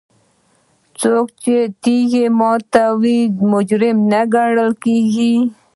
آیا 0.03 0.93
څوک 0.99 1.27
چې 1.43 1.55
تیږه 1.83 2.25
ماته 2.39 2.85
کړي 2.95 3.19
مجرم 3.51 3.97
نه 4.11 4.21
ګڼل 4.33 4.69
کیږي؟ 4.83 5.33